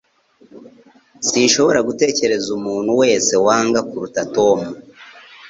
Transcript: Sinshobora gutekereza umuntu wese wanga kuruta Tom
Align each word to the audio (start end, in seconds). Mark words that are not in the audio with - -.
Sinshobora 1.27 1.79
gutekereza 1.87 2.47
umuntu 2.57 2.91
wese 3.01 3.33
wanga 3.45 3.79
kuruta 3.89 4.21
Tom 4.35 4.57